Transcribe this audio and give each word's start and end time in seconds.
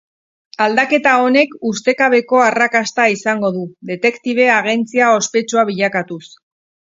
Aldaketa 0.63 1.11
honek 1.25 1.51
ustekabeko 1.71 2.41
arrakasta 2.45 3.05
izango 3.17 3.51
du, 3.59 3.67
detektibe 3.91 4.49
agentzia 4.55 5.13
ospetsua 5.19 5.67
bilakatuz. 5.71 6.23